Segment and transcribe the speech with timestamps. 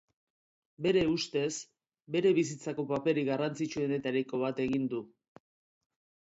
[0.85, 1.51] Bere uztez,
[2.15, 5.05] bere bizitzako paperik garrantzitsuenetariko bat egin du.